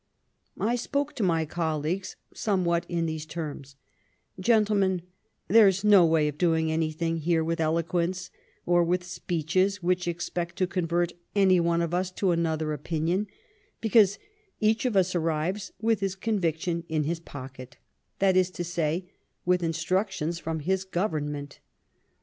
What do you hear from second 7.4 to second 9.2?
with eloquence, or with